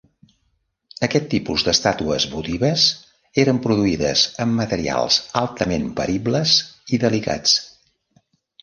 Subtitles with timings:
[1.07, 2.85] Aquest tipus d'estàtues votives
[3.45, 6.59] eren produïdes amb materials altament peribles
[6.99, 7.57] i delicats.